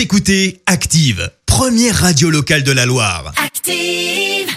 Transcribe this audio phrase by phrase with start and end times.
[0.00, 3.34] Vous écoutez Active, première radio locale de la Loire.
[3.36, 4.48] Active.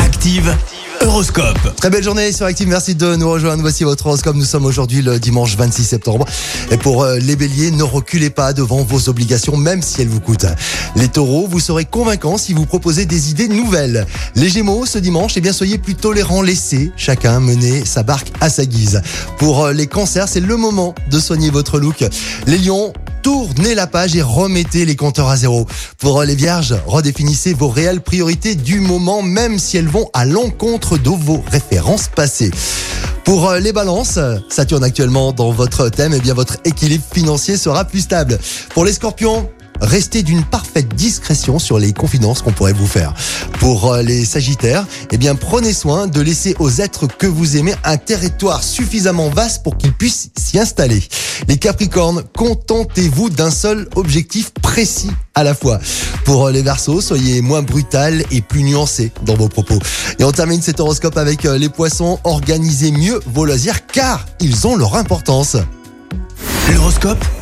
[0.00, 0.52] Active,
[1.00, 1.76] Horoscope.
[1.76, 3.62] Très belle journée sur Active, merci de nous rejoindre.
[3.62, 4.34] Voici votre horoscope.
[4.34, 6.26] Nous sommes aujourd'hui le dimanche 26 septembre.
[6.72, 10.18] Et pour euh, les béliers, ne reculez pas devant vos obligations, même si elles vous
[10.18, 10.48] coûtent.
[10.96, 14.08] Les taureaux, vous serez convaincants si vous proposez des idées nouvelles.
[14.34, 18.50] Les gémeaux, ce dimanche, eh bien, soyez plus tolérants, laissez chacun mener sa barque à
[18.50, 19.02] sa guise.
[19.38, 22.04] Pour euh, les cancers, c'est le moment de soigner votre look.
[22.48, 22.92] Les lions,
[23.22, 25.66] tournez la page et remettez les compteurs à zéro.
[25.98, 30.24] Pour euh, les vierges, redéfinissez vos réelles priorités du moment, même si elles vont à
[30.24, 32.50] l'encontre de vos références passées.
[33.24, 37.84] Pour euh, les balances, Saturne actuellement dans votre thème, eh bien votre équilibre financier sera
[37.84, 38.38] plus stable.
[38.74, 39.48] Pour les scorpions,
[39.80, 43.14] Restez d'une parfaite discrétion sur les confidences qu'on pourrait vous faire.
[43.58, 47.74] Pour euh, les Sagittaires, eh bien prenez soin de laisser aux êtres que vous aimez
[47.84, 51.02] un territoire suffisamment vaste pour qu'ils puissent s'y installer.
[51.48, 55.80] Les Capricornes, contentez-vous d'un seul objectif précis à la fois.
[56.24, 59.78] Pour euh, les Verseaux, soyez moins brutal et plus nuancé dans vos propos.
[60.18, 64.66] Et on termine cet horoscope avec euh, les Poissons, organisez mieux vos loisirs car ils
[64.66, 65.56] ont leur importance.
[66.72, 67.24] L'horoscope